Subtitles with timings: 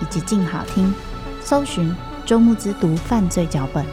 [0.00, 0.92] 以及静好听，
[1.42, 1.94] 搜寻
[2.24, 3.84] 周慕姿读犯罪脚本，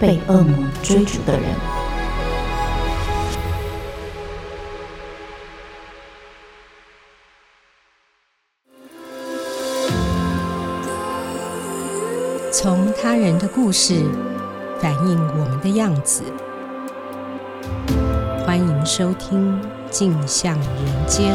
[0.00, 1.44] 被恶魔追逐的人。
[12.50, 14.04] 从他人的故事
[14.80, 16.22] 反映我们的样子。
[18.44, 21.32] 欢迎收听《镜像人间》。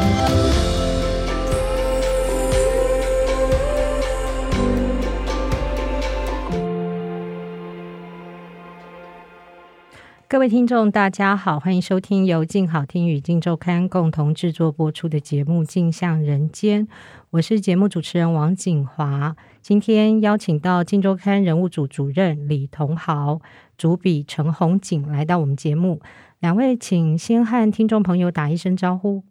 [10.34, 16.88] 各位听众，大家好，欢迎收听由静好听与静周刊共同制作播出的节目《镜像人间》。
[17.30, 19.36] 我是节目主持人王景华。
[19.62, 23.42] 今天邀请到《静周刊》人物组主任李同豪、
[23.78, 26.02] 主笔陈红景来到我们节目。
[26.40, 29.24] 两位，请先和听众朋友打一声招呼。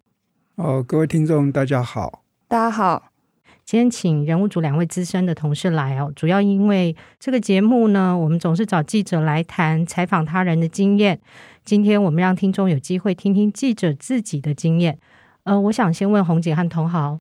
[0.54, 3.11] 哦，各位听众，大家好，大家好。
[3.72, 11.18] 今天请人物组两位资深的同事来哦，主要因为这个节目呢，我们总是找记者来谈采访他人的经验。
[11.64, 14.98] 今天我们让听众有机会听听记者自己的经验。
[15.44, 17.18] 呃，我想先问红姐和同豪，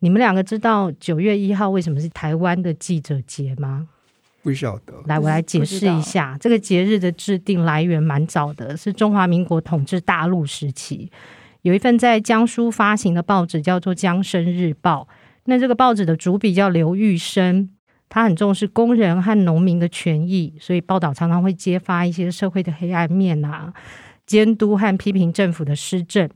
[0.00, 3.86] 你们两个知道九月一号为什么是台湾的记者节吗？
[4.42, 11.12] 不晓得，来，我来解释一下，这个节日的制定来源蛮早的，是中华民国统治大陆时期，
[11.60, 15.06] 有一份在江苏发行的报纸叫做《江生日报》，
[15.44, 17.70] 那这个报纸的主笔叫刘玉生，
[18.08, 23.72] 他很重视工人和农民的权益，所以报道常常会揭发一些社会的黑暗面啊，
[24.26, 26.28] 监督和批评政府的施政。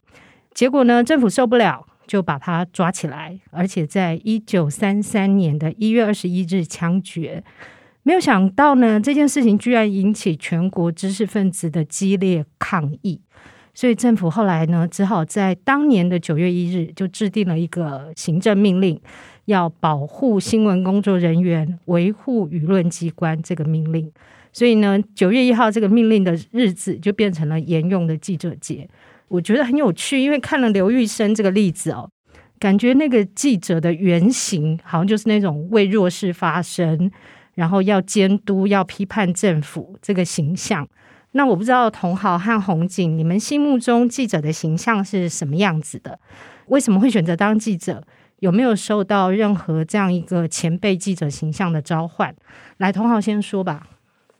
[0.52, 7.44] 结果呢，政府受不了，就把他抓起来，而且在一九三三年的一月二十一日枪决。
[8.02, 13.20] 没有想到呢，这件事情居然引起全国知识分子的激烈抗议，
[13.76, 18.98] 所以政府后来呢，只好在当年的九月一日就制定了一个行政命令，
[19.44, 24.10] 要保护新闻工作人员、维护舆论机关这个命令。
[24.50, 28.88] 所以呢，九月一号这个命令的日子就变成了沿用的记者节。
[29.28, 32.08] 我觉得很有趣，因为看了刘玉生这个例子哦，
[32.58, 37.10] 感觉那个记者的原型好像就是那种为弱势发声。
[37.56, 40.86] 然后要监督、要批判政府这个形象，
[41.32, 46.18] 那我不知道同豪和红景，你们心目中记者的形象是什么样子的？
[46.68, 48.02] 为什么会选择当记者？
[48.40, 52.34] 有没有受到任何这样一个前辈记者形象的召唤？
[52.76, 53.86] 来，同豪先说吧。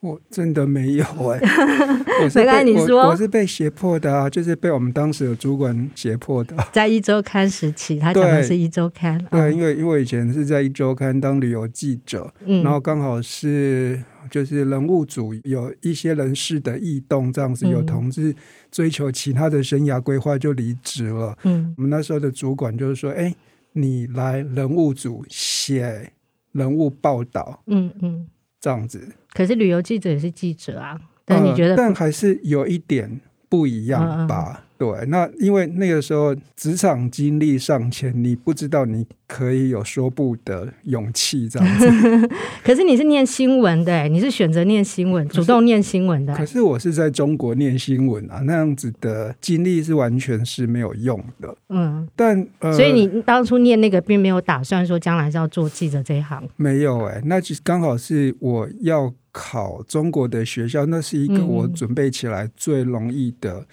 [0.01, 6.55] 我真的没有哎、欸， 我是被你说我，我是被胁迫的啊，就是被我们当时的主管胁迫的。
[6.71, 9.19] 在一周刊时期，他讲的是一周刊。
[9.31, 14.01] 对，对，因为因为以前是在一周刊当旅游记者，嗯、然后刚好是
[14.31, 18.35] 就是人物组有一些人事的异动，这样子有同志
[18.71, 21.37] 追求其他的生涯规划就离职了。
[21.45, 23.37] 嗯，我们那时候的主管就是说，哎、欸，
[23.73, 26.13] 你来人物组写
[26.53, 27.63] 人物报道。
[27.67, 28.29] 嗯嗯。
[28.59, 31.77] 这样子，可是旅游记者也是记者啊，但你觉得、呃？
[31.77, 34.66] 但还是有一点不一样吧？
[34.79, 42.29] 对，那因为那个时候职场经历尚浅，你不知道你可以有说不的勇气这样子。
[42.63, 46.35] 可是你是念新闻的，你是选择念新闻，主动念新闻的。
[46.35, 51.57] 可是我是在中国念新闻啊，那样子的经历是完全是没有用的。
[51.71, 56.47] 嗯，但、呃、所以你当初念那个，并没有打算说将来是要做记者这一行。
[56.57, 63.65] 没有哎，那其实刚好是我要考中国的学校，那是一个我准备起来最容易的。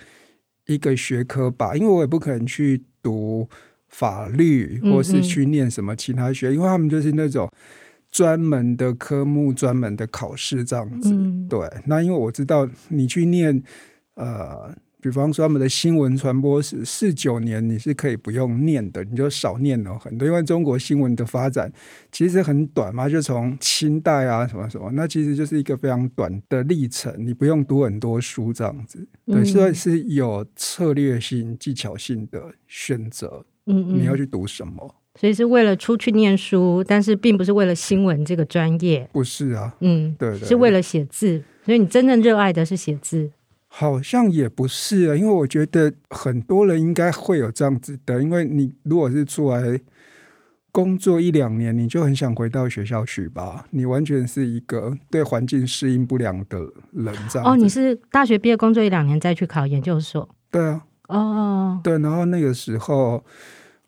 [0.73, 3.47] 一个学科吧，因为我也不可能去读
[3.87, 7.49] 法律，或是去念什么其他学，嗯嗯，因为他们就是那种
[8.09, 11.13] 专门的科目、专门的考试这样子。
[11.13, 13.61] 嗯、对，那因为我知道你去念
[14.15, 20.25] 呃比方说他们的新闻传播史四九年，你是可以不用念的，你就少念了很多。
[20.25, 21.69] 因为中国新闻的发展
[22.09, 29.05] 其实很短嘛，就从清代啊什么什么，那其实就是一个非常短的历程，你不用读很多书这样子。
[29.25, 33.45] 对，所以是有策略性、技巧性的选择。
[33.65, 34.95] 嗯嗯，你要去读什么？
[35.19, 39.07] 所以是为了出去念书，但是并不是为了新闻这个专业。
[39.11, 41.43] 不是啊，嗯，对，对，是为了写字。
[41.65, 43.29] 所以你真正热爱的是写字。
[43.75, 49.79] 好像也不是啊，因为我觉得很多人应该会有这样子的，因为你如果是出来
[50.71, 53.65] 工作一两年，你就很想回到学校去吧？
[53.71, 56.59] 你完全是一个对环境适应不良的
[56.91, 57.51] 人，这样。
[57.51, 60.29] 哦，你是大学毕业工作一两年再去考研究所？
[60.51, 60.85] 对啊。
[61.07, 61.81] 哦。
[61.83, 63.23] 对，然后那个时候。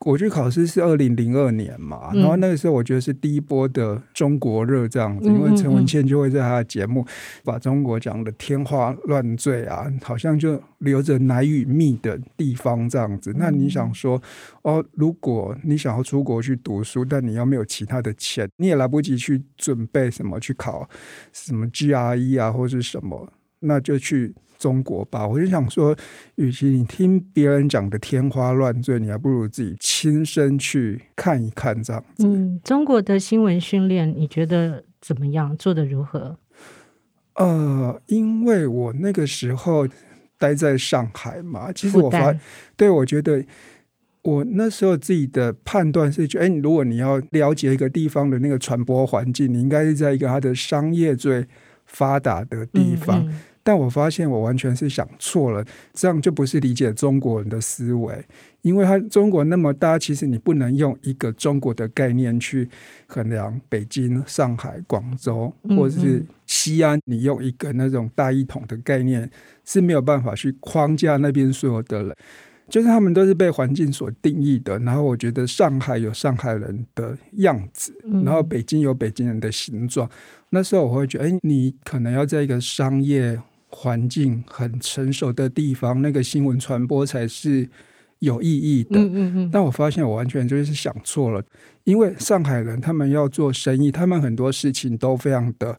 [0.05, 7.03] 我去考试是二零零二年嘛，然后那个时候我觉得是第一波的中国热这样子，因为陈文茜就会在他的节目
[7.43, 13.33] 把中国讲的天花乱坠啊，好像就留着奶与蜜的地方这样子。
[13.35, 14.21] 那你想说，
[14.61, 20.87] 哦，如果你想要出国去读书，但你又没有其他的钱，你也来不及去准备什么去考
[21.33, 24.35] 什么 GRE 啊，或是什么，那就去。
[24.57, 25.95] 中国吧，我就想说，
[26.35, 32.25] 与其你听别人讲的天花乱坠，你还不如自己亲身去看一看这样子。
[32.25, 35.55] 嗯，中国的新闻训练你觉得怎么样？
[35.57, 36.37] 做得如何？
[37.35, 39.87] 呃，因为我那个时候
[40.37, 42.33] 待在上海嘛，其实我发，
[42.77, 43.43] 对，我觉得
[44.21, 51.45] 我那时候自己的判断是觉得，哎，如果你要了解一个地方的那个传播环境，你应该是在一个它的商业最
[51.85, 53.21] 发达的地方。
[53.25, 58.23] 嗯嗯但我发现我完全是想错了，这样就不是理解中国人的思维，
[58.61, 62.69] 因为它中国那么大，其实你不能用一个中国的概念去
[63.07, 69.27] 衡量北京、上海、广州或者是西安，你用一个那种大一统的概念
[69.63, 72.15] 是没有办法去框架那边所有的人，
[72.69, 74.77] 就是他们都是被环境所定义的。
[74.77, 77.91] 然后我觉得上海有上海人的样子，
[78.23, 80.07] 然后北京有北京人的形状。
[80.51, 83.41] 那时候我会觉得，哎，你可能要在一个商业。
[83.77, 87.69] 环境很成熟的地方，那个新闻传播才是
[88.19, 88.97] 有意义的。
[88.97, 89.49] 嗯嗯嗯。
[89.51, 91.43] 但我发现我完全就是想错了，
[91.83, 95.77] 因为上海人他们要做生意，他们很多事情都非常的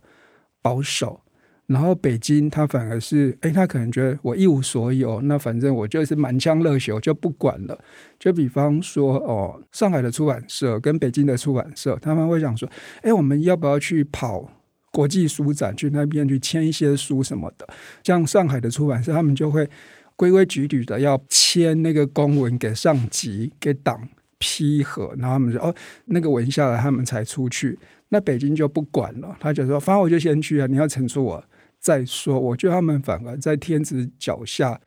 [0.61, 1.23] 保守。
[1.67, 7.77] 然后北京他反而是，哎，他可能觉得我一无所有，那反正我就是满腔热血，我就不管了。
[8.21, 12.69] 就比方说，哦，上海的出版社跟北京的出版社，他们会想说，
[13.03, 14.49] 哎，我们要不要去跑？
[14.97, 17.69] 国际书展去那边去签一些书什么的，
[18.03, 19.69] 像上海的出版社，他们就会
[20.17, 24.09] 规规矩矩的要签那个公文给上级给党
[24.39, 25.75] 批核，然后他们说哦，
[26.07, 27.79] 那个文下来他们才出去。
[28.09, 31.45] 那北京就不管了，他就说反正我就先去啊，你要惩处我
[31.79, 32.41] 再说。
[32.41, 34.81] 我觉得他们反而在天子脚下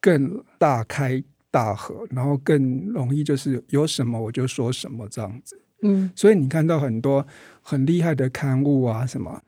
[0.00, 1.20] 更大开
[1.50, 5.60] 大合，然后更容易就是有什么我就说什么这样子。
[5.82, 7.26] 嗯，所以你看到很多
[7.62, 9.40] 很厉害的刊物啊，什么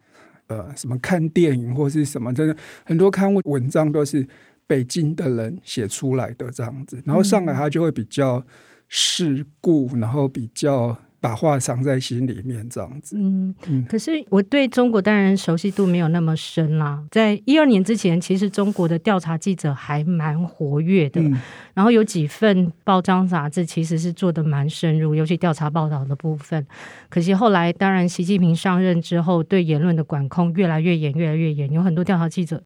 [0.50, 2.54] 呃，什么看电影或是什么，真的
[2.84, 4.26] 很多刊物文章都是
[4.66, 8.44] 北京的人写出来的这样子，然后上来他就会比较
[8.88, 10.98] 世故，然后比较。
[11.22, 13.14] 把话藏在心里面，这样子。
[13.18, 13.84] 嗯嗯。
[13.86, 17.04] 可是我对中国当然熟悉度没有那么深啦。
[17.10, 21.20] 在一二年之前，其实中国的调查记者还蛮活跃的。
[21.20, 21.38] 嗯。
[21.80, 26.66] 然后有几份报章杂志其实是做得蛮深入，尤其调查报道的部分。
[27.08, 32.62] 可惜后来，当然习近平上任之后，对言论的管控越来越严，越来越严，有很多调查记者。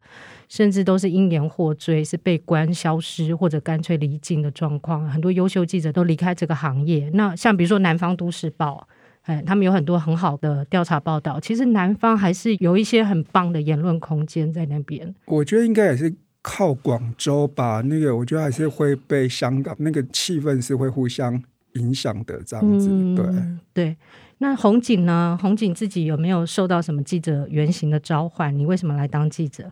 [0.49, 5.09] 甚至都是因言获罪，是被关消失或者干脆离境的状况。
[5.09, 7.09] 很多优秀记者都离开这个行业。
[7.15, 8.85] 那像比如说《南方都市报》，
[9.33, 11.39] 哎，他们有很多很好的调查报道。
[11.39, 15.15] 其实南方还是有一些很棒的言论空间在那边。
[15.27, 16.13] 我觉得应该也是
[16.45, 17.81] 靠广州吧。
[17.81, 22.89] 那个我觉得还是会被香港那个气氛是会互相影响的这样子。
[22.91, 23.27] 嗯、对
[23.73, 23.97] 对。
[24.39, 25.39] 那红警呢？
[25.41, 28.55] 红警自己有没有受到什么记者原型的召唤？
[28.55, 29.71] 你为什么来当记者？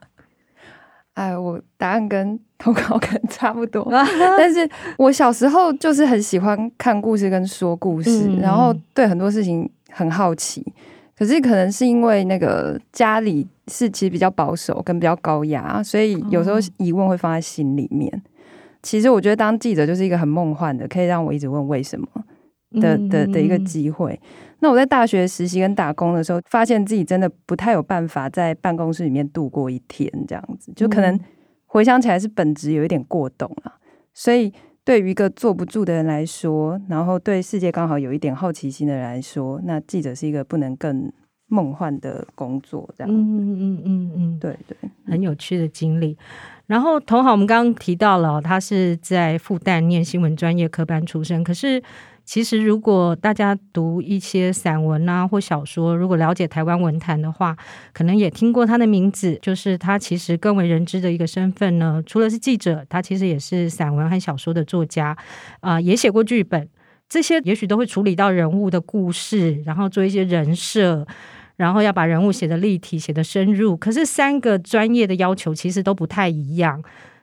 [1.15, 3.87] 哎，我答案跟投稿可能差不多，
[4.39, 10.65] 但是我小时候就是很喜欢看故事跟说故事，嗯、然后对很多事情很好奇。
[11.23, 18.11] 可是可能是因为那个家里是其实比较保守跟比较高压，所以有时候疑问会放在心里面。
[18.13, 18.23] 嗯、
[18.83, 22.09] 其实我觉得当记者就是一个很梦幻的，可以让我一直问为什么
[22.81, 24.19] 的的的一个机会。
[24.59, 31.17] 那我在大学实习跟打工的时候，发现自己真的不太有办法在办公室里面度过一天，这样子就可能
[31.67, 33.75] 回想起来是本职有一点过动了。
[34.13, 34.53] 所以
[34.85, 41.13] 对于一个坐不住的人来说，然后对世界刚好有一点好奇心的人来说，那记者是一个不能更
[41.47, 43.13] 梦幻的工作，这样。
[43.13, 46.17] 嗯嗯嗯嗯嗯，对对，很有趣的经历。
[46.67, 51.83] 然后同好，我们刚刚提到了，他是在复旦念新闻专业科班出身，可是。
[52.33, 57.55] 其实，如果大家读一些散文啊或小说，如果了解台湾文坛的话，
[57.93, 59.39] 可能也听过他的名字。
[59.43, 65.15] 就是他其实更为人知的一个身份呢，除了是记者，他其实也是散文和小说的作家，
[65.61, 66.67] 啊、也写过剧本。
[67.07, 71.07] 这些也许都会处理到人物的故事，然后做一些人设，
[71.57, 73.77] 然后要把人物写得立体、写得深入。
[73.77, 76.83] 可是三个专业的要求其实都不太一样。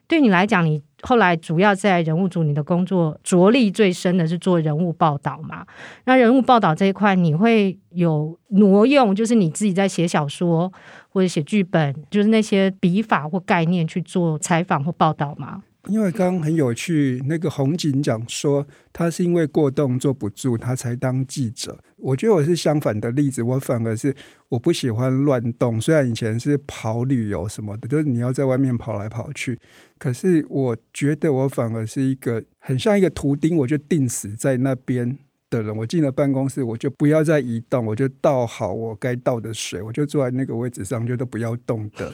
[0.09, 5.63] 对你来讲，你后来主要在人物组，你的工作着力最深的是做人物报道嘛？
[6.05, 10.73] 那人物报道这一块，你会有挪用，就是你自己在写小说
[11.09, 15.61] 或者写剧本，就是那些笔法或概念去做采访或报道吗？
[15.87, 21.79] 因为刚刚很有趣，那个红警讲说他是因为过动坐不住，他才当记者。
[21.95, 24.13] 我觉得我是相反的例子，我反而是
[24.49, 25.79] 我不喜欢乱动。
[25.79, 29.57] 虽然以前是跑旅游什么的，就是你要在外面跑来跑去，
[29.97, 35.17] 可是我觉得我反而是一个很像一个图钉，我就定死在那边
[35.49, 35.75] 的人。
[35.75, 42.13] 我进了办公室，我就不要再移动，我就倒好我该倒的水，我就坐在那个位置上，就都不要动的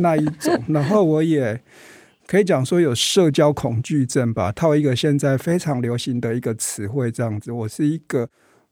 [0.00, 0.62] 那一种。
[0.68, 1.58] 然后我也。
[2.26, 7.52] 可以讲说有社交恐惧症吧，套一个现在非常流行的一个词汇，这样子。
[7.52, 8.28] 我是一个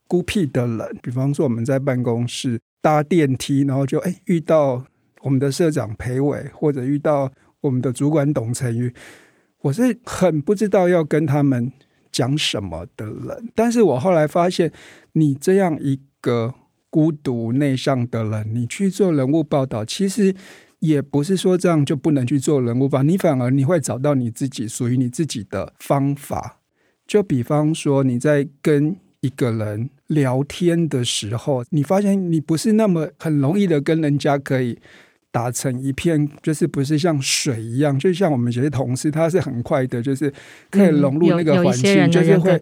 [0.08, 4.84] 孤僻的人，比方说我们在办公室搭电梯，然后就哎遇到
[5.22, 7.30] 我们的社长裴伟，或者遇到
[7.60, 8.92] 我们的主管董成宇，
[9.60, 11.70] 我是很不知道要跟他们
[12.10, 13.52] 讲什么的人。
[13.54, 14.72] 但是我后来发现，
[15.12, 16.52] 你这样一个
[16.90, 20.34] 孤独内向的人，你去做人物报道，其实。
[20.86, 26.60] 也不是说这样就不能去做人物吧，你反而你会找到你自己属于你自己的方法。
[27.06, 34.78] 就比方说你在跟一个人聊天的时候，你发现你不是那么很容易的跟人家可以。
[35.34, 40.32] 打成一片，就是不是像水一样，就像我们有些同事，他是很快的，就是
[40.70, 42.56] 可以融入那个环境，就是会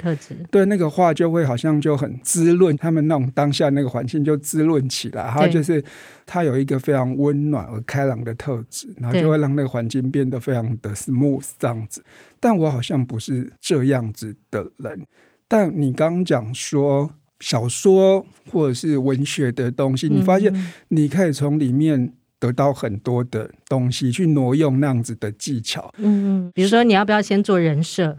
[0.50, 5.84] 对那个话就会好像就很滋润，他们那种当下那个环境就滋润起来，然后就是
[6.24, 12.02] 他有一个非常温暖而开朗的特质，然后就会让那个环境变得非常的 smooth 这样子。
[12.40, 15.06] 但我好像不是这样子的人。
[15.46, 20.50] 但你刚刚讲说小说或者是文学的东西，你发现
[20.88, 22.14] 你可以从里面。
[22.42, 25.94] 得到很多的东西，去挪用那样子的技巧。
[25.98, 28.18] 嗯嗯，比如说你要不要先做人设？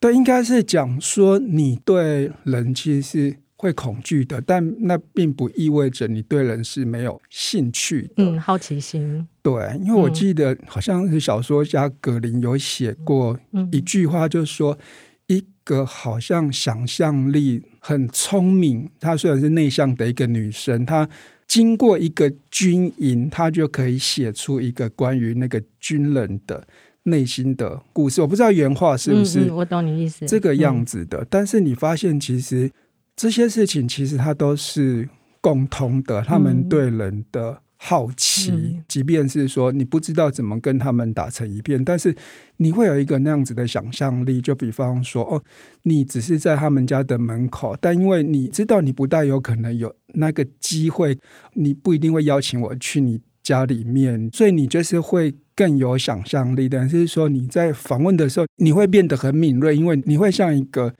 [0.00, 8.24] 对，应该是讲说你对人其实是会恐惧的，但那并不意味着你对人是没有兴趣的。
[8.24, 9.28] 嗯，好奇心。
[9.42, 13.38] 对，因为我记得好像是小说家格林有写过
[13.70, 14.78] 一句话，就是说
[15.26, 21.06] 一个好像想象力很聪明，她虽然是内向的一个女生，她。
[21.50, 26.64] 经过一个军营，他就可以写出一个关于那个军人的
[27.02, 28.20] 内心的故事。
[28.22, 31.26] 我不知道原话是不是，我懂你意思，这个样子的。
[31.28, 32.70] 但是你发现，其实
[33.16, 35.08] 这些事情其实它都是
[35.40, 37.60] 共通的，他们对人的。
[37.82, 42.14] 好奇，嗯、即便是说你不知道怎么跟他们打成一片，但是
[42.58, 44.38] 你会有一个那样子的想象力。
[44.38, 45.42] 就比方说，哦，
[45.84, 51.18] 你只是在他们家的门口，但因为你知道你不大有可能有那个机会，
[51.54, 56.68] 你不一定会邀请我去你家里面，所以你就是会更有想象力。
[56.68, 60.92] 但是说你在访问的时候，你会变得很敏锐，因为你会像一个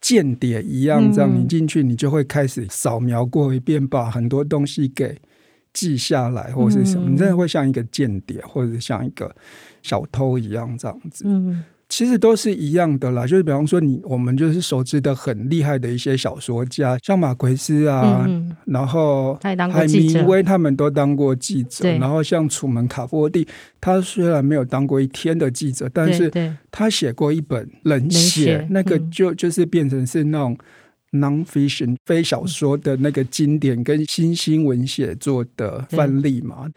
[0.00, 5.18] 间谍一样，这样你进去，你就会开始扫描过一遍，把很多东西给。
[5.76, 9.30] 记下来，或是什么，你真的会像一个间谍，或者像一个
[9.82, 11.26] 小偷一样这样子。
[11.28, 13.26] 嗯，其实都是一样的啦。
[13.26, 21.86] 就是比方说，你我们就是熟知的很厉害的一些小说家，像马奎斯啊，嗯、然后海明威他们都当过记者。
[21.98, 23.46] 然后像楚门卡波蒂，
[23.78, 26.32] 他虽然没有当过一天的记者，但是
[26.70, 30.56] 他写过一本冷血，那个就就是变成是那种。
[31.18, 36.72] Non-fiction 非小说的那个经典跟新新闻写作的范例嘛，对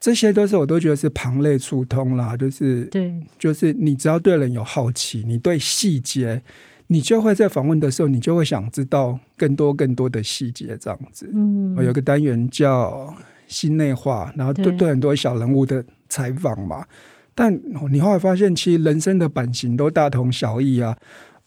[0.00, 6.40] 这些都是我都觉得是旁类触通啦，就是对，就是你只要对人有好奇，你对细节，
[6.86, 11.28] 你就会在访问的时候，你就会想知道更多更多的细节这样子。
[11.34, 13.12] 嗯，我有个单元叫
[13.48, 14.88] 心内话，然后对对。
[14.88, 16.86] 很多小人物的采访嘛，
[17.34, 20.96] 但你后来发现，其实人生的版型都大同小异啊。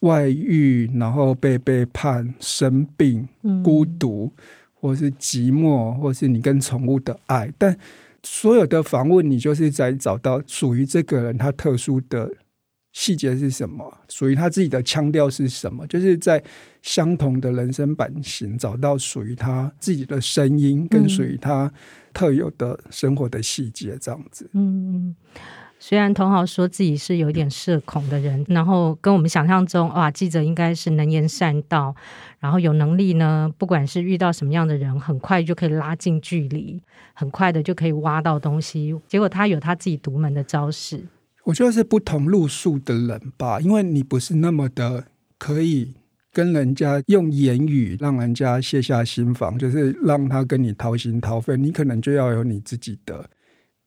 [0.01, 3.27] 外遇，然后被背叛、生病、
[3.63, 4.43] 孤独，嗯、
[4.73, 7.51] 或是寂寞，或是你跟宠物的爱。
[7.57, 7.75] 但
[8.23, 12.31] 所有的访问，你就是在找到属于这个人他特殊的
[12.93, 16.43] 细节是什么，属于他自己的腔调是什么，就是在
[16.81, 21.71] 相同的人生版型找到属于他自己的声音，跟属于他
[22.13, 24.49] 特有的生活的细节，这样子。
[24.53, 25.15] 嗯。
[25.83, 31.95] 虽然桐豪说自己是有点社恐的人，然后跟我们想象中哇，记者应该是能言善道，
[32.39, 36.79] 然后有能力呢，不管是遇到什么样的人，很快就可以拉近距离，
[37.15, 38.95] 很快的就可以挖到东西。
[39.07, 41.03] 结果他有他自己独门的招式。
[41.45, 45.05] 我觉得是不同路数的人吧，因为你不是那么的
[45.39, 45.95] 可以
[46.31, 53.27] 跟人家用言语让人家卸下心防，就是让他跟你掏心掏肺，你可能就要有你自己的。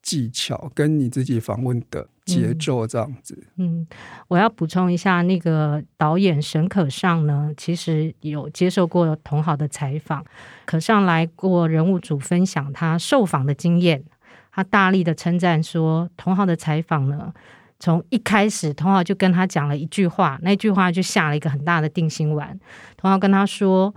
[0.04, 3.42] 技巧跟你自己访问的节奏这样子。
[3.56, 3.87] 嗯，
[4.28, 10.23] 我要补充一下，那个导演沈可尚呢，其实有接受过同好的采访，
[10.66, 14.04] 可尚来过人物组分享他受访的经验，
[14.52, 17.32] 他大力的称赞说，同好的采访呢，
[17.80, 22.61] 从一开始同好就跟他讲了一句话，那句话就下了一个很大的定心丸。
[22.99, 23.94] 同好跟他说：“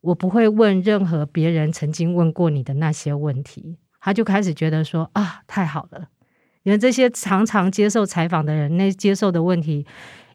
[0.00, 3.76] 我不会问任何别人曾经问过你的那些问题。”
[4.08, 6.08] 他就开始觉得说啊，太好了，
[6.62, 9.84] 因为这些常常接受采访的人，那接受的问题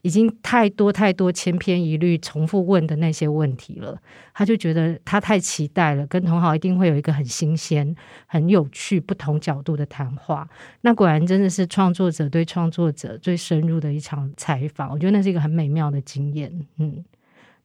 [0.03, 3.97] 已经太多太多千篇一律、重复问的那些问题了。
[4.31, 7.95] 他就觉得他太期待了，跟桐豪一定会有一个很新鲜、
[8.27, 10.47] 很有趣、不同角度的谈话。
[10.81, 16.67] 那果然真的是创作者对创作者最深入的一场采访，我觉得那是一个很美妙的经验。
[16.77, 17.03] 嗯，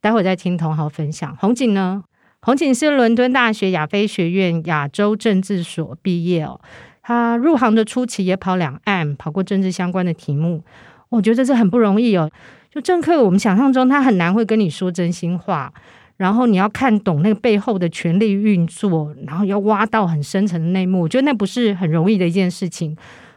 [0.01, 1.37] 待会再听同好分享。
[1.37, 2.03] 红景呢？
[2.41, 6.61] 红景是伦敦大学亚非学院亚洲政治所毕业哦。
[7.03, 10.63] 他入行的初期也跑两岸，跑过政治相关的题目。
[11.09, 12.31] 我觉得这很不容易哦。
[12.71, 15.73] 就政客，我们想象中他很难会跟你说真心话，
[16.19, 21.01] 然后你要看懂那个背后的权力运作，然后要挖到很深层的内幕。
[21.01, 22.97] 我觉得那不是很容易的一件事情。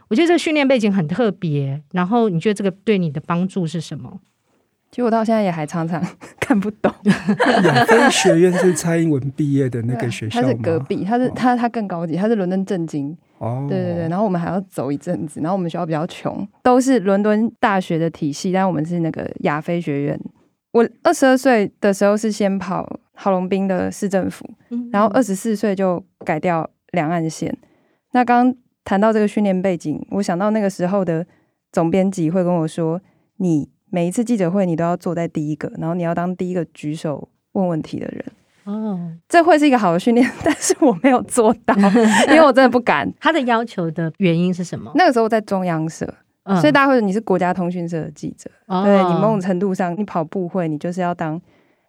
[0.09, 1.81] 我觉得这训练背景很特别。
[1.93, 4.19] 然后你觉得这个对你的帮助是什么？
[4.91, 6.03] 其实我到现在也还常常
[6.37, 6.93] 看不懂。
[7.63, 10.47] 亚非学院是蔡英文毕业的那个学校吗？
[10.47, 13.17] 他是隔壁，他是他他更高级，他是伦敦政经。
[13.37, 20.19] 哦，对对对，然后我们还要走一阵子，然后我们学校比较穷，都是伦敦大学的体系，但我们是那个亚非学院。
[20.73, 24.45] 我二十二岁的时候是先跑郝龙斌的市政府，
[24.91, 27.57] 然后二十四岁就改掉两岸线。
[28.11, 31.25] 那刚刚谈到这个训练背景，我想到那个时候的
[31.71, 33.01] 总编辑会跟我说
[33.39, 38.25] ：“你。”每一次记者会，你都要坐在第一个，然后你要当第一个举手问问题的人。
[38.63, 41.75] 哦，这会是一个好的训练， 但是我没有做到，
[42.27, 43.11] 因为我真的不敢。
[43.19, 44.91] 他的要求的原因是什么？
[44.95, 46.07] 那个时候在中央社，
[46.43, 51.41] 嗯、所以大家会，你是国家通讯社的记者，哦、对，你某种程度上，你跑步会，你就是要当，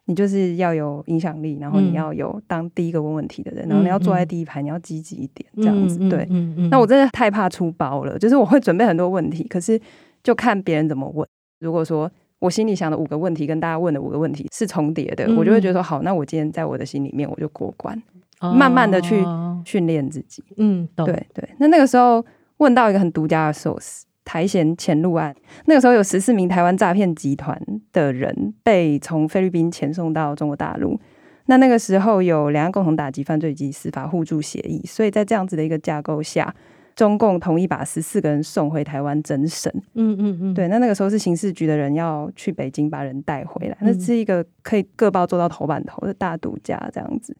[0.05, 5.99] 你就是要有影响力，然后你要有当第一个问问题的人，嗯、然后你要坐在第一排，你要积极一点，这样子。
[6.01, 9.79] 嗯、对，嗯嗯、那我真的太怕出包了，就是我会准备很多问题，可是
[10.23, 11.25] 就看别人怎么问。
[11.63, 17.97] 如果说我心里想的五个问题跟大家问的五个问题是重叠的，嗯、我就会觉得说好，那我今天在我的心里面我就过关，
[18.41, 19.23] 哦、慢慢的去
[19.63, 20.43] 训练自己。
[20.57, 21.47] 嗯，对对。
[21.57, 22.23] 那那个时候
[22.57, 25.33] 问到一个很独家的 source，台嫌潜入案，
[25.67, 27.57] 那个时候有十四名台湾诈骗集团
[27.93, 30.99] 的人被从菲律宾遣送到中国大陆。
[31.45, 36.53] 那那个时候有两岸共同打击犯罪及司法互助协议，所以在这样子的一个架构下。
[36.95, 39.71] 中共同意把十四个人送回台湾整审。
[39.95, 47.35] 嗯嗯嗯，对，那那个时候是刑事局的人要去北京把人带回来，嗯、那是一个可以各报做到头版头的大独家这样子。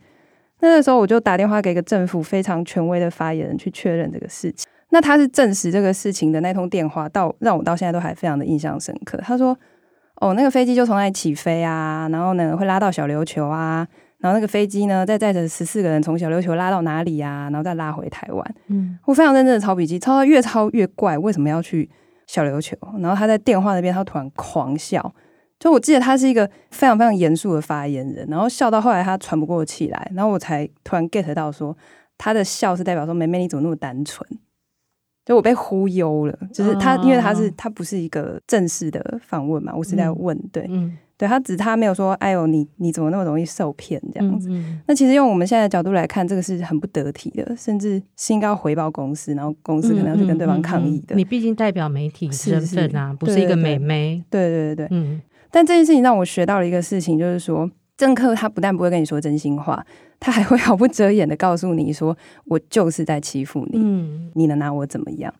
[0.59, 4.67] 那那个时候我就打电话给一个政府非常权威的发言人去确认这个事情。
[4.89, 9.17] 那他是证实这个事情的那通电话，到让我到现在都还非常的印象深刻。
[9.17, 9.57] 他说
[10.21, 13.87] ：“哦，那个飞机就从那里起飞啊，然后呢会拉到小琉球啊。”
[14.23, 17.49] 然后那个飞机呢，再载着十四个人从小琉球拉到哪里呀、啊？
[17.49, 18.55] 然后再拉回台湾。
[18.67, 21.89] 嗯，我非常认真的抄笔记，抄到越抄越怪，为什么要去
[22.25, 22.77] 小琉球？
[22.99, 25.13] 然后他在电话那边，他突然狂笑。
[25.59, 31.75] 就我记得他是一个非常非常严肃的发言人，然后笑到后来他喘不过气来，然后我才突然 get 到说，
[32.17, 34.25] 他的笑是代表说，妹妹你怎么那么单纯？
[35.25, 40.65] 就我被忽悠了，就是他，哦、因为他是他不是一个正式的访问嘛，我是在问，嗯、对。
[40.69, 44.49] 嗯对，他只他没有说，哎呦，你你怎么那么容易受骗这样子？
[44.49, 51.15] 嗯嗯、那其实用我们现在的角度来看，这个是很不得体的，甚至是应该要回报公司，然后公司可能要去跟对方抗议的。
[51.15, 54.23] 你毕竟代表媒体身份啊，是是不是一个美眉。
[54.29, 55.21] 对对对对，嗯。
[55.51, 59.85] 但这件事情让我学到了一个事情，就是说，政客他不但不会跟你说真心话，
[60.19, 65.31] 他还会毫不遮掩的告诉你说，我就是在欺负你，嗯、你能拿我怎么样？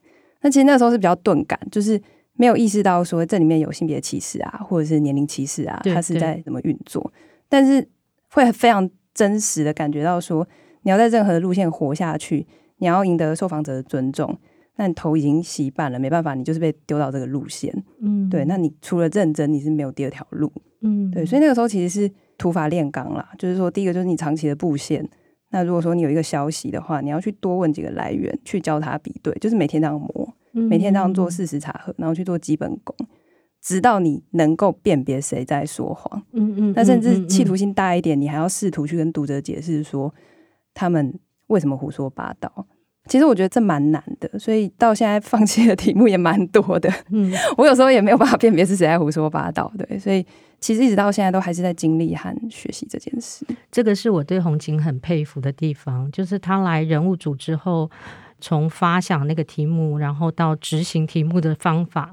[0.41, 1.99] 那其实那个时候是比较钝感，就是。
[2.36, 7.13] 没有意识到说这里面有性别歧视啊，或者是年龄歧视啊，它是在怎么运作？
[7.48, 7.88] 但是
[8.32, 10.48] 会非常真实的感觉到说，
[10.82, 14.36] 你要在任何的路线活下去，你要赢得受访者的尊重，
[14.78, 17.72] 那你头已经洗一半了，没办法，你就是被丢到这个路线。
[18.02, 20.52] 嗯，对，那你除了认真，你是没有第二条路。
[20.82, 25.08] 嗯，对，所以那个时候其实是土法炼钢啦，就是说，第一个就是你长期的布线。
[25.52, 32.96] 那如果说你有一个消息的话，你要去多问几个来源，去教他比对，就是每天这样磨，每天这样做事实查核，然后去做基本功，
[33.62, 36.24] 直到你能够辨别谁在说谎。
[36.32, 40.13] 嗯嗯，那甚至企图心大一点，你还要试图去跟读者解释说
[40.74, 42.68] 他们为什么胡说八道。
[43.10, 46.89] 其实我觉得这蛮难的，所以到现在放弃的题目也蛮多的。
[47.10, 49.72] 嗯， 我有时候也没有办法辨别是谁在胡说八道。
[49.78, 50.26] 对，所以。
[50.63, 53.46] 其实一直到现在都还是在经历和学习这件事。
[53.70, 57.92] 这个是我对宏景很佩服的地方，就是他来人物组之后，
[58.43, 62.12] 从发想那个题目，然后到执行题目的方法。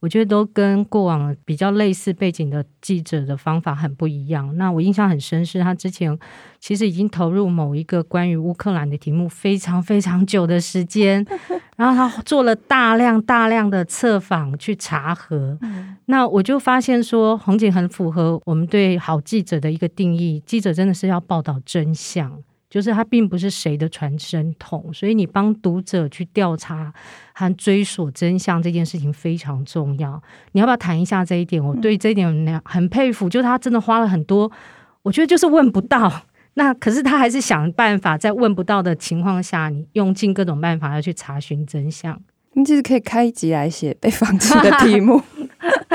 [0.00, 4.56] 我觉得都跟过往比较类似背景的记者的方法很不一样。
[4.56, 6.16] 那我印象很深是他之前
[6.60, 11.26] 其实已经投入某一个关于乌克兰的题目非常非常久的时间，
[11.76, 15.58] 然后他做了大量大量的测访去查核。
[16.04, 22.40] 那我就发现说，红景很符合我们对好记者的一个定义，记者真的是要报道真相。
[22.70, 26.92] 就是它并不是谁的传声筒，所以你帮读者去调查
[27.32, 30.22] 和追索真相这件事情非常重要。
[30.52, 31.64] 你要不要谈一下这一点？
[31.64, 34.52] 我对这一点很佩服，就是他真的花了很多，
[35.02, 36.12] 我觉得就是问不到，
[36.54, 42.20] 那可是他还是想办法在问不到的情况下，你用尽各种办法要去查询真相。
[42.52, 45.22] 你其实可以开一集来写被放弃的题目，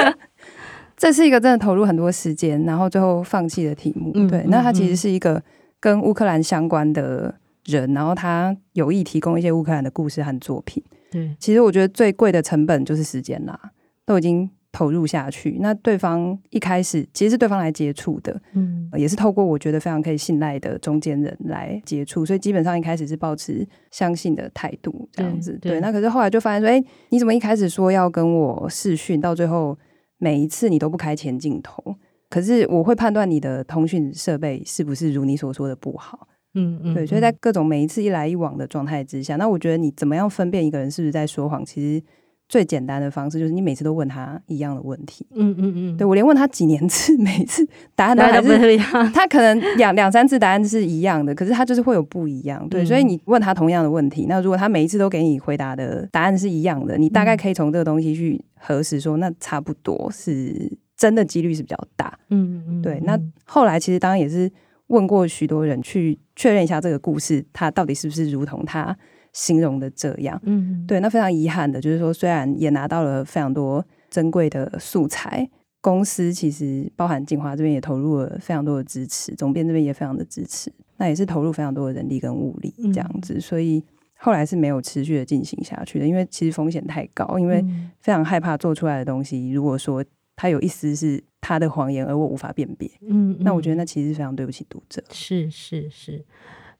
[0.97, 4.11] 这是一个真的投入很多时间，然后最后放弃的题目。
[4.27, 5.39] 对，嗯、那它其实是一个。
[5.83, 10.81] 跟乌克兰相关的人，然后他有意提供一些乌克兰的故事和作品。
[11.11, 13.59] 对，其实我觉得最贵的成本就是时间啦，
[14.05, 15.57] 都已经投入下去。
[15.59, 25.51] 那对方一开始其实是对方来接触的，嗯，也是透过我觉得非常可以信赖的中间人来接触，所以基本上一开始是保持相信的态度这样子。
[25.61, 29.77] 对，对对，那可是后来就发现说，哎，你怎么一开始说要跟我试训，到最后
[30.17, 31.97] 每一次你都不开前镜头？
[32.33, 41.63] 可是我会判断你的通讯设备是不是如你所说的不好，嗯嗯，对，所以在各种每一次一来一往的状态之下，那我觉得你怎么样分辨一个人是不是在说谎？
[41.63, 42.03] 其实
[42.49, 47.63] 最简单的方式就是你每次都问他一样的问题，嗯嗯嗯，对，我连问他几年次，每次
[47.95, 60.79] 答案都还是一样， 他可能两两三次答案是一样的，可是他就是会有不一样，对，所以你问他同样的问题，那如果他每一次都给你回答的答案是一样的，你大概可以从这个东西去核实说，那差不多是。
[61.03, 62.97] 真的几率是比较大，嗯嗯，对。
[63.01, 64.49] 那后来其实当然也是
[64.87, 68.97] 问过许多人去确认一下这个故事，它到底是不是如同他
[69.33, 71.01] 形容的这样，嗯，对。
[71.01, 75.49] 那非常遗憾的就是说，虽然也拿到了非常多珍贵的素材，
[75.81, 83.83] 公司其实包含进华这边也投入了非常多的支持，总编这边也非常的支持，那也是投入非常多的人力跟物力这样子，所以
[84.15, 87.61] 后来是没有持续的进行下去的，因为其实风险太高，因为
[87.99, 90.01] 非常害怕做出来的东西，如果说。
[90.35, 92.89] 他有一丝是他的谎言，而我无法辨别。
[93.01, 95.03] 嗯，嗯，那我觉得那其实是非常对不起读者。
[95.11, 96.25] 是是是，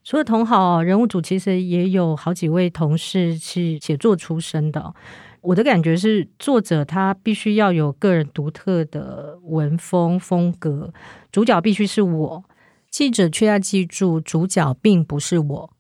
[0.04, 4.94] 除了同好人物组，其实也有好几位同事是写作出身的。
[5.42, 10.94] 我的感觉是，作者他必须要有个人独特的文风风格，
[11.32, 12.44] 主角必须是我，
[12.90, 15.73] 记者却要记住主角并不是我。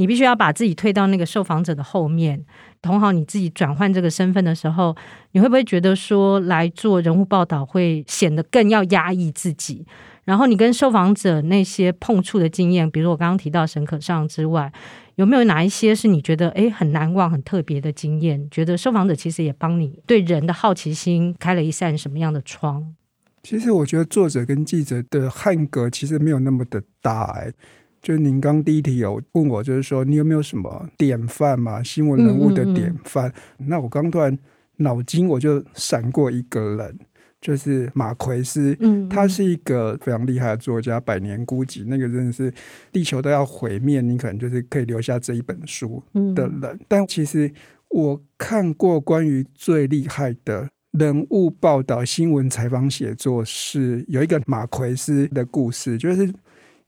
[0.00, 2.42] 你必须要把自己推到那个受访者的后面。
[2.80, 4.96] 同好，你自己转换这个身份的时候，
[5.32, 9.84] 你会不会觉得说来做人物报道会显得更要压抑自己？
[10.24, 14.72] 然后你跟受访者那些碰触的经验，比如我刚刚提到沈可尚之外，
[15.16, 18.48] 有没有哪一些是你觉得诶很难忘、很特别的经验？
[18.50, 22.94] 觉得受访者其实也帮你对人的好奇心开了一扇什么样的窗？
[23.42, 27.36] 其实我觉得作者跟记者的汉格其实没有那么的大。
[28.02, 31.82] 就是您刚第一题有问我，就是说你有没有什么典范嘛？
[31.82, 33.28] 新闻人物的典范。
[33.28, 34.36] 嗯嗯嗯，那我刚突然
[34.76, 36.98] 脑筋我就闪过一个人，
[37.42, 38.74] 就是马奎斯。
[38.80, 41.84] 嗯，嗯，他是一个非常厉害的作家，百年孤寂。
[41.86, 42.50] 那个真的是
[42.90, 46.02] 地球都要毁灭，你可能就是可以留下这一本书
[46.34, 46.60] 的人。
[46.62, 47.52] 嗯、但其实
[47.90, 56.32] 我看过关于最厉害的人物报道、新闻采访写作，是有一个马奎斯的故事，就是。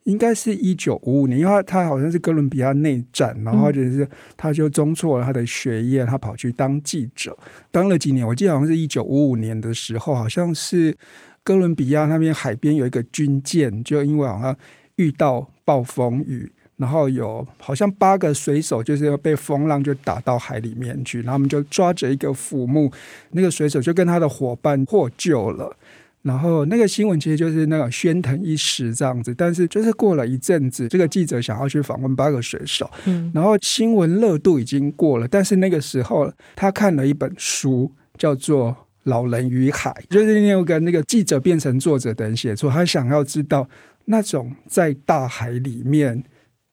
[0.04, 7.36] 应该是一九五五年，因为他他好像是哥伦比亚内战，然后就是他就中辍了他的学业，他跑去当记者，
[7.70, 8.26] 当了几年。
[8.26, 10.96] 我记得好像是一九五五年的时候，好像是
[11.44, 14.56] 哥伦比亚那边海边有一个军舰，就因为好像
[14.96, 22.90] 遇到暴风雨，然后有好像八个水手就是要被风浪就打到海里面去，然后我们就抓着一个浮木，
[23.30, 25.76] 那个水手就跟他的伙伴获救了。
[26.22, 38.70] 然后那个新闻其实就是那种喧腾一时这样子，但是就是过了一阵子，这个记者想要去访问八个水手，嗯，然后新闻热度已经过了，但是那个时候他看了一本书，叫做
[39.02, 43.68] 《老人与海》，就是那个那个记者变成作者的人写作，他想要知道
[44.04, 46.22] 那种在大海里面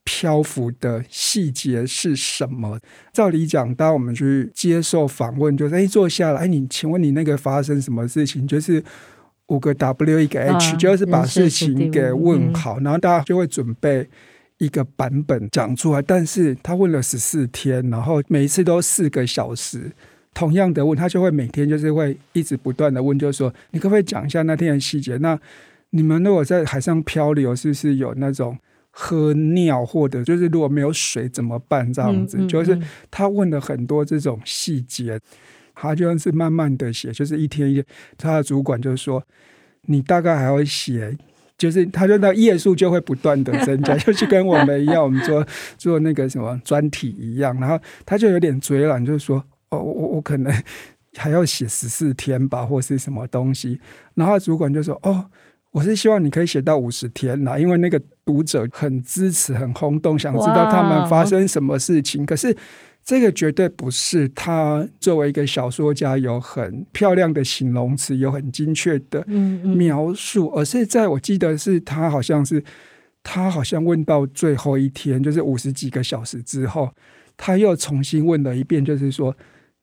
[0.04, 2.80] 漂浮的细节是什么。
[3.12, 8.48] 照理讲，当我们去接受访问，就是哎坐下来，哎你请问你那个发生什么事情？
[8.48, 8.84] 就是。
[9.50, 14.08] 五个 W 一个 H，、啊、就是把事情给问好，嗯、然后大家就会准备
[14.58, 16.02] 一个版本讲出来。
[16.02, 19.92] 但是他问了十四天，然后每一次都四个小时，
[20.34, 25.18] 同样的问，他就会每天就是会一直不断的问，就是说你可不可以讲一下那天的细节？
[25.18, 25.38] 那
[25.90, 28.58] 你们如果在海上漂流，是不是有那种
[28.92, 31.92] 喝尿或者就是如果没有水怎么办？
[31.92, 35.20] 这样子，嗯嗯嗯、就是他问了很多这种细节。
[35.82, 37.86] 他就是慢慢的写，就是一天一天。
[38.18, 39.24] 他的主管就说
[39.88, 41.18] ：“你大概还要写，
[41.58, 50.54] 就是他就那页数就会不断的增加， 就是跟我们一样，我们做做那个什么专题一样。”然后他就有点嘴软，就是说：“哦，我我可能
[51.15, 53.80] 还要写十四天吧，或是什么东西。”
[54.15, 55.28] 然后主管就说：“哦，
[55.72, 62.54] 我是希望你可以写到五十天啦，因为那个读者很支持，很轰动，想知道他们发生什么事情。”可是。
[63.04, 72.64] 这个绝对不是他作为一个小说家有很漂亮的形容词，有很精确的描述，而是在我记得是他好像是
[73.24, 76.92] 他好像问到最后一天，就是五十几个小时之后，
[77.36, 79.36] 他又重新问了一遍，就是说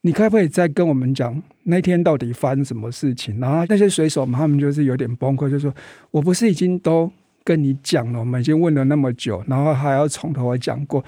[0.02, 3.40] 你可不可以再跟我们讲那天到底发生什么事情？
[3.40, 5.74] 然后那些水手们他们就是有点崩溃，就说
[6.12, 7.10] 我不是已经都
[7.42, 11.04] 跟你讲了，我们已经问了那么久，然后还要从头讲过。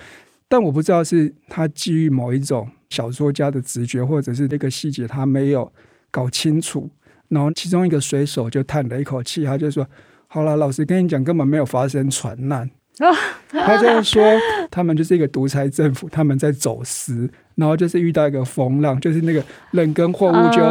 [0.48, 5.70] 但我不知道是他基于某一种小说家的直觉，或者是这个细节他没有
[6.11, 6.90] 搞清楚，
[7.28, 9.87] 然后其中一个水手就叹了一口气，他就说
[10.26, 12.70] ：“好了，老实跟你讲，根本没有发生船难。”
[13.50, 14.22] 他就说，
[14.70, 20.62] 他们就是一个独裁政府，他们在走私，然后就是遇到一个风浪，就是那个人跟货物就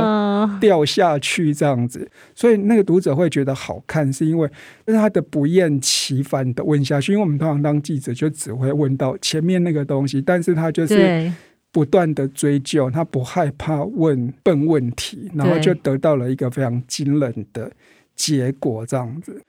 [0.59, 4.47] 掉下去这样子，所以那个读者会觉得好看，是因为
[4.85, 11.29] 就是他的不厌其烦的问下去，因为我们通常当记者就只会问到前面那个东西，但是他就是
[11.73, 17.69] 不断的追究，他不害怕问笨问题，然后就得到了一个非常惊人的
[18.15, 19.41] 结果这样子。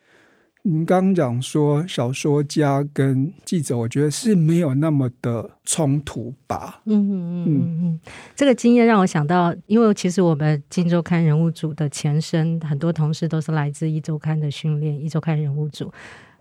[0.70, 6.82] 您刚讲说小说家跟记者，我觉得是没有那么的冲突吧？
[6.84, 8.00] 嗯嗯嗯嗯嗯，
[8.36, 15.90] 这个经验让我想到，因为其实我们金周刊人物组的前身，很多同事都是来自一周刊的训练，一周刊人物组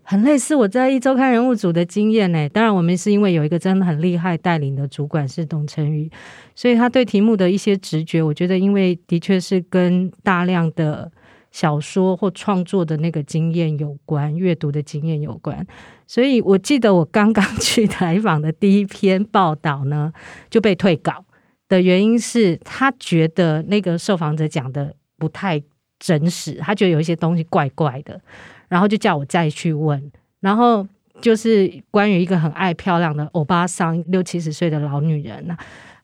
[0.03, 2.49] 很类似我在一周刊人物组的经验呢。
[2.49, 6.11] 当然，我们是因为有一个真的很厉害带领的主管是董成宇，
[6.53, 11.09] 所以他对题目的一些直觉，我觉得因为的确是跟大量的。
[11.51, 15.65] 小说或创作的那个经验有关，阅读的经验有关，
[16.05, 20.11] 所以我记得我刚刚 去采访的第一篇报道呢，
[20.49, 21.25] 就被退稿
[21.67, 25.61] 的原因是他觉得那个受访者讲的不太
[25.99, 28.21] 真实，他觉得有一些东西怪怪的，
[28.67, 30.87] 然后就叫我再去问，然后
[31.21, 35.57] 就是关于一个很爱漂亮的欧巴桑，六七十岁的老女人。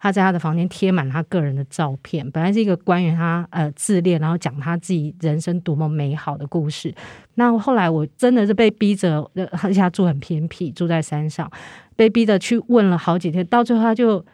[0.03, 6.93] 他在他的房间贴满他个人的照片，本来是一个关于他呃自恋，然后讲他自己人生多么美好的故事。
[7.35, 9.25] 那后来我真的是被逼着，
[9.61, 11.49] 而且他住很偏僻，住在山上，
[11.95, 14.25] 被逼着去问了好几天，到最后他就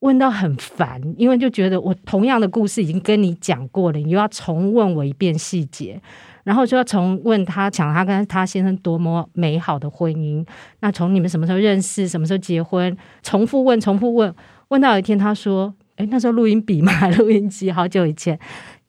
[0.00, 5.98] 问到很烦，因为就觉得我同样的故事已经跟你讲过了，你又要重问我一遍细节，
[6.42, 10.46] 然后就要重问他讲他跟他先生多么美好的婚姻，
[10.80, 14.34] 那从你们什么时候认识，什么时候结婚，重复问，重复问。
[14.74, 18.36] 问到有一天，他说：“诶，那时候录音笔嘛， 录音机好久以前，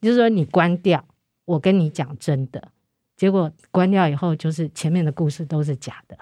[0.00, 1.04] 就是说你关掉，
[1.44, 2.60] 我跟你讲真的。
[3.16, 6.18] 结果关掉以后，就是前面的故事都是假的，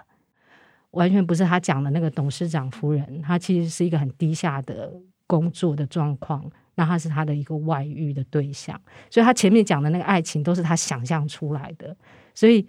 [0.90, 3.22] 完全不是他讲的那个董事长夫人。
[3.22, 4.92] 他其实是一个很低下的
[5.26, 11.96] 工作的状况，那他是他的一个外遇的对象，所以他前面讲的那个爱情都是他想象出来的。
[12.34, 12.66] 所以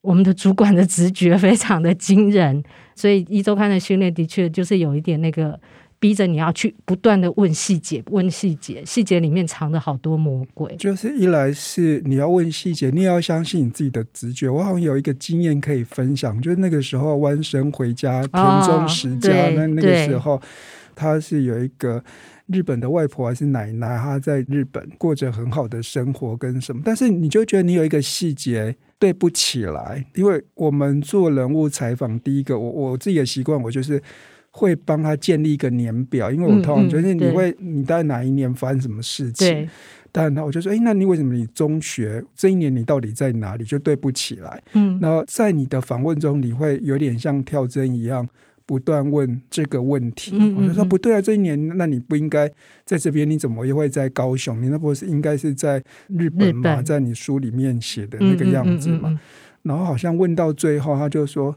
[0.00, 2.60] 我们的主管的直觉非常的惊人，
[2.96, 5.56] 所以一周刊的训练的确就是有一点那个。”
[6.04, 10.76] 逼着你要去不断的问细节，问细节，细节里面藏着好多魔鬼。
[10.76, 14.50] 就是一来是你要问细节，你也要相信你自己的直觉。
[14.50, 20.38] 我好像有一个经验可以分享，就是那个时候弯身回家，田中实家，那、哦、那个时候
[20.94, 22.04] 他是有一个
[22.48, 34.02] 日本的外婆还是奶奶，她在日本过着很好的生活跟什么，但是你就觉得你有一个细节对不起来，因为我们做人物采访，第一个我我自己的习惯，我就是。
[34.56, 39.68] 会帮他建立一个年表，因为我通常就是你会、你在哪一年发生什么事情，
[40.12, 44.62] 但我就说，哎，那你为什么你中学这一年你到底在哪里就对不起来？
[44.74, 48.28] 嗯，然后在你的访问中，你会有点像跳针一样。
[48.66, 52.50] 不断问这个问题，嗯嗯嗯，我就说不对啊，这一年那你不应该
[52.86, 54.58] 在这边，你怎么又会在高雄？
[54.62, 56.76] 你那不是应该是在日本嘛？
[56.76, 59.20] 本在你书里面写的那个样子嘛？
[59.64, 61.54] 然后好像问到最后，他就说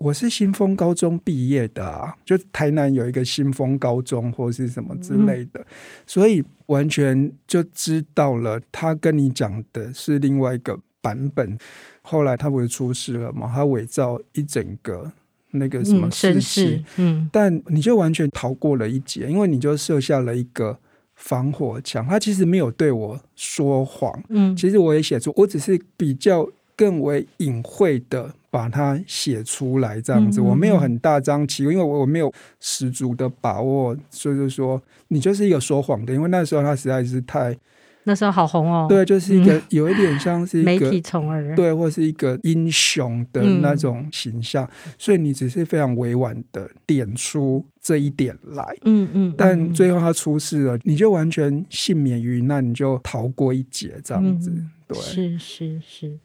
[0.00, 5.66] 我是新丰高中毕业的啊，就台南有一个新丰高中或是什么之类的，嗯、
[6.06, 11.56] 所以完全就知道了，他跟你讲的是另外一个版本。
[12.00, 13.50] 后来他不是出事了嘛？
[13.54, 15.12] 他伪造一整个。
[15.52, 20.78] 那个什么事情，嗯，但你就完全逃过了一劫，因为你就设下了一个
[21.16, 22.06] 防火墙。
[22.06, 37.56] 他其实没有对我说谎，嗯，其实我也写出，我只是比较更为隐晦的把它写出来，这样子，我没有很大张旗，因为我我没有十足的把握，所以就说你就是一个说谎的，因为那时候他实在是太。
[38.04, 56.18] 那时候好红哦，对，就是一个有一点像是一 个媒体宠儿，对，或是一个英雄的那种形象，嗯、所以你只是非常委婉的点出这一点来，嗯嗯，嗯但最后他出事了，你就完全幸免于难，你就逃过一劫，这样子，嗯、对，是是是，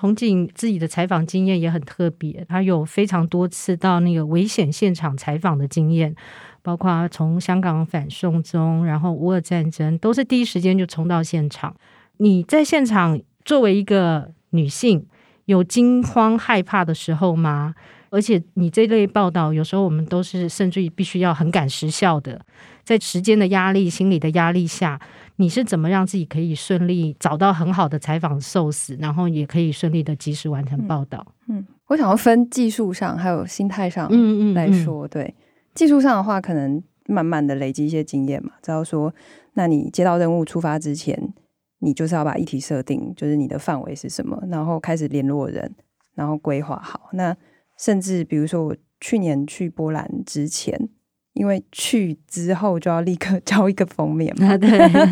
[0.00, 6.16] 宏景自己的采访经验也很特别，他有非常多次到那个危险现场采访的经验。
[6.62, 11.74] 包括从香港反送中，然后乌俄战争，都是第一时间就冲到现场。
[12.18, 15.06] 你在现场作为一个女性，
[15.46, 17.74] 有惊慌害怕的时候吗？
[18.10, 22.44] 而且你这类报道，有时候我们都是甚至于必须要很赶时效的，
[22.84, 25.00] 在时间的压力、心理的压力下，
[25.40, 31.26] 你是怎么让自己可以顺利找到很好的采访 source，然后也可以顺利的及时完成报道？
[31.48, 35.34] 嗯，嗯，我想要分技术上还有心态上，嗯嗯来说，对。
[35.74, 39.14] 技术上的话，可能慢慢的累积一些经验嘛，知道说，
[39.54, 41.32] 那你接到任务出发之前，
[41.78, 45.74] 你就是要把议题设定，就是你的范围是什么，然后开始联络人，
[46.14, 47.08] 然后规划好。
[47.14, 47.34] 那
[47.78, 50.90] 甚至比如说，我去年去波兰之前。
[51.34, 54.68] 因为去之后就要立刻 交一个封面嘛，对，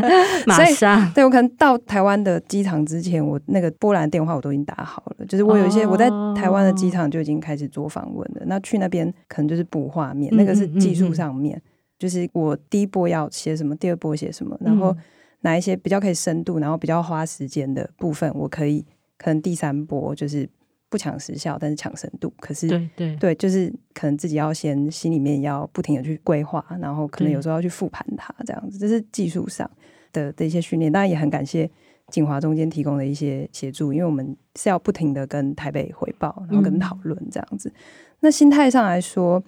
[0.47, 1.11] 马上。
[1.15, 8.43] 对，我可能到台湾的机场之前，我那个波兰电话我都已经打好了，就是我有一些我在台湾的机场就已经开始做访问了。
[8.47, 11.61] 那去那边可能就是补画面，那个是技术上面，
[11.99, 14.95] 就是我第一波要写什么，第二波写什么，然后
[15.43, 18.85] 哪一些比较可以深度，然后比较花时间的部分，我可以
[19.17, 20.49] 可能第三波就是。
[20.91, 22.33] 不抢时效，但是抢深度。
[22.41, 28.79] 可是，对对对，就是可能自己要先心里面要不停的去规划，然后可能有时候要去复盘它，这样子。
[28.79, 29.71] 这是技术上
[30.13, 30.91] 的的一些训练。
[30.91, 31.71] 当然也很感谢
[32.11, 37.69] 景华中间提供的一些协助，因为我们是要不停的跟台北回报，然后跟讨论这样子。
[37.69, 37.75] 嗯、
[38.21, 39.43] 那心态上来说，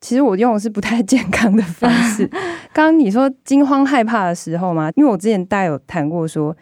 [0.00, 2.24] 其实我用的是不太健康的方式。
[2.72, 6.56] 刚刚你说惊慌害怕的时候嘛，因为我之前大概有谈过说，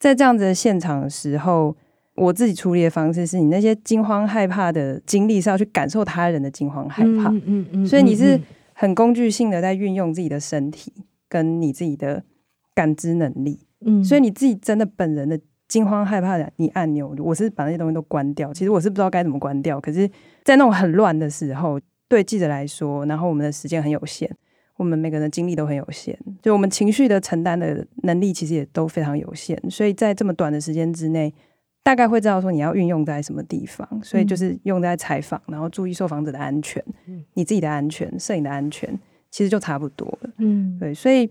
[0.00, 1.76] 在这样子的现场的时候。
[2.20, 8.38] 我自己处理的方式是你那些惊慌害怕的经历是要去感受他人的惊慌害怕，嗯嗯嗯、所以你是
[8.74, 10.92] 很工具性的在运用自己的身体
[11.28, 12.22] 跟你自己的
[12.74, 18.52] 感知能力，嗯、所以你自己真的本人的惊慌害怕的，你按钮，我是把那些东西都关掉。
[18.52, 20.06] 其实我是不知道该怎么关掉，可是，
[20.44, 24.30] 在那种很乱的时候，对记者来说，然后我们的时间很有限，
[24.76, 31.32] 我们每个人的精力都很有限，就我们情绪的承担的能力其实也都非常有限，所以在这么短的时间之内。
[31.82, 38.98] 大概会知道说你要运用在什么地方，所以就是用在采访，然后注意受访者的安全，嗯、你自己的安全，摄影的安全，
[39.30, 40.30] 其实就差不多了。
[40.38, 41.26] 嗯，对，所以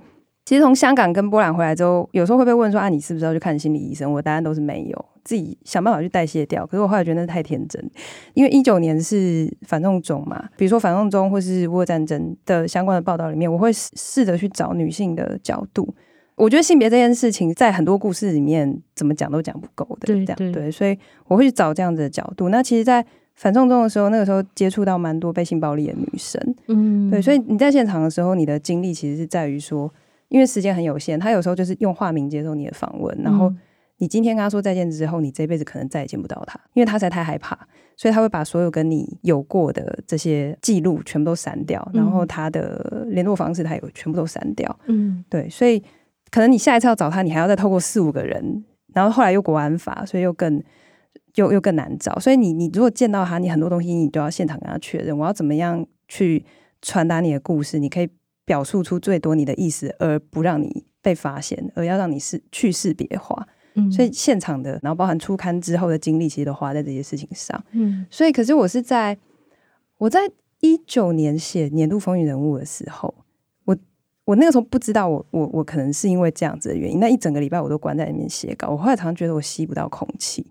[0.46, 4.12] 其实从香港跟波兰回来之后，有时候会被问说啊，你是不是要去看心理医生？
[4.12, 6.66] 我答案都是没有，自己想办法去代谢掉。
[6.66, 7.92] 可是我后来觉得那是太天真，
[8.34, 15.94] 因为一九年是反送中嘛，比如说反送中或是乌俄战争的相关的报道里面，我会试着去找女性的角度。
[16.40, 20.98] 我觉得性别这件事情在很多故事里面怎么讲都讲不够的，对这样对，所以
[21.28, 22.48] 我会去找这样子的角度。
[22.48, 29.94] 那其实，在反送中的时候，那个时候接触到蛮多被性暴力的女生，嗯，对，所以你在现场的时候，你的经历其实是在于说，
[30.30, 33.54] 因为时间很有限，他有时候就是用化名接受你的访问，然后
[33.98, 45.84] 你今天跟他说再见之后，你这辈子可能再也见不到他，因为他实在太害怕，所以他会把所有跟你有过的这些记录全部都删掉，然后他的联络方式他也全部都删掉，嗯，对，所以。
[46.32, 48.64] 可能你下一次要找他，你还要再透过四五个人，
[48.94, 50.62] 然后后来又国安法，所以又更
[51.36, 52.20] 又又更难找。
[52.20, 55.18] 所以你你如果见到他，你很多东西你都要现场跟他确认。
[55.18, 56.46] 我要怎么样去
[56.82, 57.80] 传达你的故事？
[57.80, 58.08] 你可以
[58.46, 63.48] 表述出最多你的意思，而不让你被发现，而要让你是去识别化。
[63.74, 67.64] 嗯，所以现场的，然后包含出刊之后的精力，其实都花在这些事情上。
[67.72, 69.18] 嗯，所以可是我是在
[69.98, 70.22] 我在
[70.60, 73.14] 一九年写年度风云人物的时候。
[74.30, 78.70] 我那个时候不知道我，我我我可能是因为这样子的原因，那一整个礼拜我都关在里面写稿。
[78.70, 80.46] 我后来常常觉得我吸不到空气，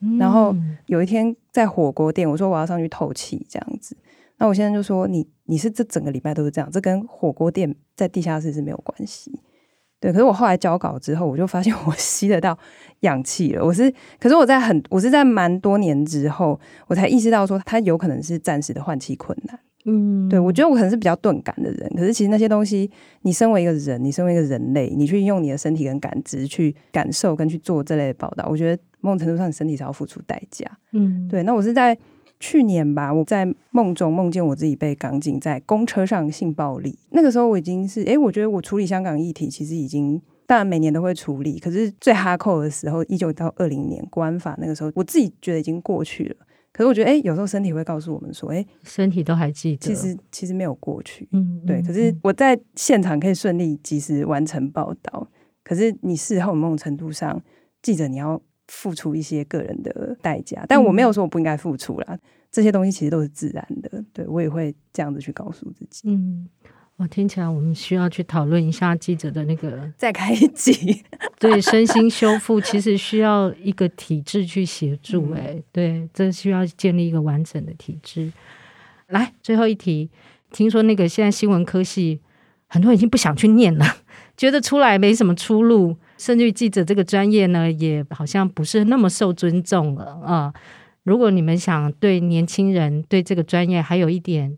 [0.00, 0.54] 嗯、然后
[0.86, 3.96] 有一天在火锅店，我说我要上去透气，这样子。
[4.38, 9.32] 那我现在就说你你是这整个礼拜都是这样，这跟火锅店在地下室是没有关系。
[9.98, 12.56] 对，可是我后来交稿之后，我就发现我 吸得到
[13.00, 13.64] 氧气了。
[13.64, 19.58] 我是，可是我在很，我是在蛮多年之后，我才意识到说，它有可能是暂时的换气困难。
[19.84, 22.88] 嗯，对，我觉得我可能是比较钝感的人，可是其实那些东西，
[23.22, 30.64] 你身为一个人，你身为一个人类，你去用你的身体跟感知去感受跟去做这类的报道，我觉得某种程度上，你身体是要付出代价。
[30.92, 31.42] 嗯，对。
[31.42, 31.98] 那我是在
[32.38, 46.36] 去年吧，我在梦中梦见我自己被港警在公车上性暴力，那个时候我已经是，哎，我觉得我处理香港议题其实已经，当然每年都会处理，可是最哈扣的时候，一九到二零年国安法那个时候，我自己觉得已经过去了。
[46.72, 51.82] 可是我觉得，哎、欸，有时候身体会告诉我们说，哎、欸，身体都还记得，其实其实没有过去，嗯，对。
[51.82, 55.28] 可是我在现场可以顺利及时完成报道，
[55.62, 57.42] 可是你事后某种程度上，
[57.82, 62.20] 记者你要付出一些个人的代价，但我没有说我不应该付出啦，嗯、
[62.50, 66.48] 这些东西其实都是自然的，对，我也会这样子去告诉自己，嗯。
[67.02, 71.02] 我听起来，我们需要去讨论一下记者的那个 再开一集。
[71.36, 75.32] 对，身心修复其实需要一个体制去协助。
[75.32, 78.32] 哎，对，这需要建立一个完整的体制。
[79.08, 80.08] 来，最后一题，
[80.52, 82.20] 听说那个现在新闻科系
[82.68, 83.96] 很多人已经不想去念了，
[84.36, 90.54] 觉得出来没什么出路，甚至于记者这个专业呢，也好像不是那么受尊重了啊。
[91.02, 94.56] 如果你们想对年轻人对这个专业还有一点。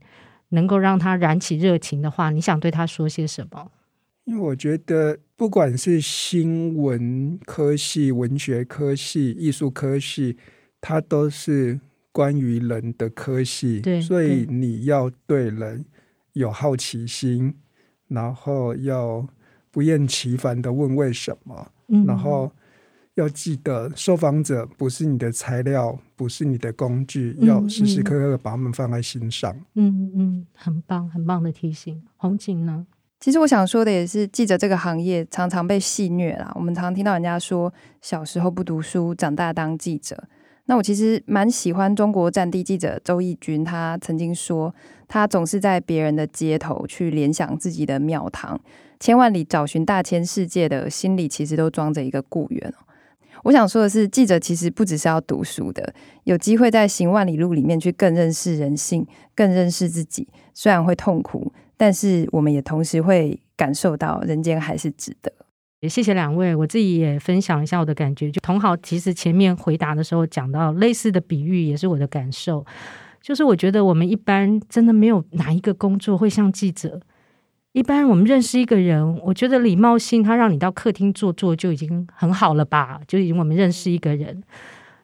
[0.55, 3.71] 能够让他燃起热情的话，你想对他说些什么？
[4.25, 10.39] 因为我觉得，不管是新闻科系、文学科系、艺术科系，
[10.81, 11.79] 它都是
[12.11, 13.81] 关于人的科系。
[13.81, 15.85] 对，所以你要对人
[16.33, 17.55] 有好奇心，
[18.09, 19.29] 然后要
[19.71, 22.51] 不厌其烦的问为什么，嗯、然后。
[23.17, 29.55] 要记得，受访者不是你的材料，不是你的工具，嗯、要时时刻刻把他们放在心上。
[29.75, 32.03] 嗯嗯，很棒，很棒的提醒。
[32.17, 32.87] 红景呢？
[33.21, 36.51] 其实我想说的也是，记者这个行业常常被戏虐啦。
[36.55, 37.71] 我们常常听到人家说，
[38.01, 40.25] 小时候不读书，长大当记者。
[40.65, 44.75] 那我其实蛮喜欢中国战地记者周轶君，他曾经说，
[45.07, 48.59] 他总是在别人的街头去联想自己的庙堂，
[48.99, 52.73] 千万里找寻大千世界的心里，其实都装着一个故园。
[53.43, 55.93] 我想说的是，记者其实不只是要读书的，
[56.25, 60.27] 有机会在行万里路里面去更认识人性，更认识自己。
[60.55, 65.31] 虽然会痛苦，但是我们也同时会感受到人间还是值得。
[65.81, 68.31] 也谢谢两位，我自己也分享一下我的感觉。
[68.31, 72.65] 就同好，其实前面回答的时候讲到类似的比喻，也是我的感受。
[73.21, 77.01] 就是我觉得我们一般真的没有哪一个工作会像记者。
[77.75, 83.01] 一般我们认识一个人，我觉得礼貌性他让你到客厅坐坐就已经很好了吧？
[83.09, 84.41] 就已经我们认识一个人。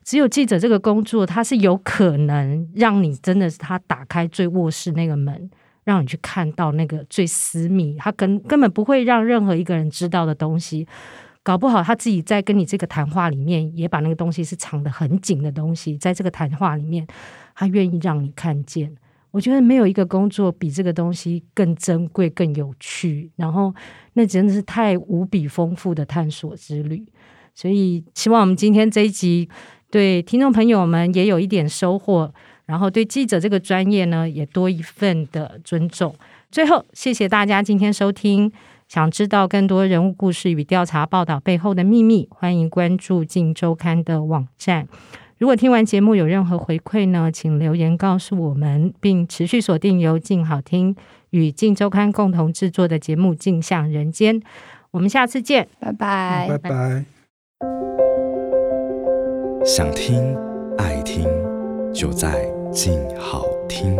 [0.04, 5.50] 只有记者这个工作，他是有可能让你真的是他打开最卧室那个门，
[5.82, 10.86] 让你去看到那个最私密，他根根本不会让任何一个人知道的东西。
[11.42, 17.04] 搞不好他自己在跟你这个谈话里面，也把那个东西是藏得很紧的东西，在这个谈话里面，
[17.56, 18.94] 他愿意让你看见。
[19.30, 23.74] 我觉得没有一个工作比这个东西更珍贵、更有趣，然后
[24.14, 27.04] 那真的是太无比丰富的探索之旅。
[27.54, 29.48] 所以希望我们今天这一集
[29.90, 32.32] 对听众朋友们也有一点收获，
[32.66, 36.14] 然后对记者这个专业呢也多一份的尊重。
[36.50, 38.50] 最后，谢谢大家今天收听。
[38.88, 44.88] 想知道更多人物故事与调查报道背后的秘密，欢迎关注《镜周刊》的网站。
[45.40, 50.94] 如果听完节目有任何回馈呢，请留言告诉我们，并持续锁定由静好听
[51.30, 54.38] 与静周刊共同制作的节目《镜像人间》。
[54.90, 57.04] 我们下次见，拜拜，拜拜。
[59.64, 60.36] 想听
[60.76, 61.26] 爱听，
[61.90, 63.96] 就在静好听。